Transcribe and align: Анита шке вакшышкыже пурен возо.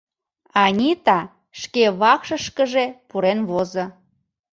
Анита 0.63 1.19
шке 1.61 1.83
вакшышкыже 1.99 2.85
пурен 3.09 3.39
возо. 3.49 3.85